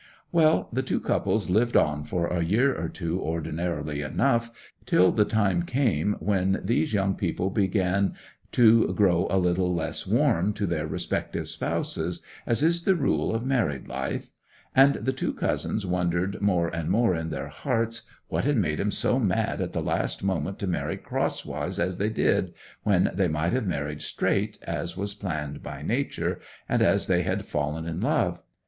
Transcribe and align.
'Well, 0.31 0.67
the 0.73 0.81
two 0.81 0.99
couples 0.99 1.51
lived 1.51 1.77
on 1.77 2.05
for 2.05 2.25
a 2.25 2.43
year 2.43 2.73
or 2.75 2.89
two 2.89 3.21
ordinarily 3.21 4.01
enough, 4.01 4.49
till 4.87 5.11
the 5.11 5.25
time 5.25 5.61
came 5.61 6.13
when 6.17 6.59
these 6.65 6.91
young 6.91 7.13
people 7.13 7.51
began 7.51 8.15
to 8.53 8.91
grow 8.95 9.27
a 9.29 9.37
little 9.37 9.71
less 9.75 10.07
warm 10.07 10.53
to 10.53 10.65
their 10.65 10.87
respective 10.87 11.47
spouses, 11.47 12.23
as 12.47 12.63
is 12.63 12.81
the 12.81 12.95
rule 12.95 13.31
of 13.35 13.45
married 13.45 13.87
life; 13.87 14.31
and 14.75 14.95
the 14.95 15.13
two 15.13 15.31
cousins 15.33 15.85
wondered 15.85 16.41
more 16.41 16.69
and 16.69 16.89
more 16.89 17.13
in 17.13 17.29
their 17.29 17.49
hearts 17.49 18.01
what 18.27 18.43
had 18.43 18.57
made 18.57 18.79
'em 18.79 18.89
so 18.89 19.19
mad 19.19 19.61
at 19.61 19.71
the 19.71 19.83
last 19.83 20.23
moment 20.23 20.57
to 20.57 20.65
marry 20.65 20.97
crosswise 20.97 21.77
as 21.77 21.97
they 21.97 22.09
did, 22.09 22.55
when 22.81 23.11
they 23.13 23.27
might 23.27 23.53
have 23.53 23.67
married 23.67 24.01
straight, 24.01 24.57
as 24.63 24.97
was 24.97 25.13
planned 25.13 25.61
by 25.61 25.83
nature, 25.83 26.39
and 26.67 26.81
as 26.81 27.05
they 27.05 27.21
had 27.21 27.45
fallen 27.45 27.85
in 27.85 28.01
love. 28.01 28.41